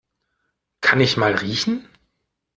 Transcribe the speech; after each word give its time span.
Kann 0.81 0.99
ich 0.99 1.15
mal 1.15 1.35
riechen? 1.35 1.87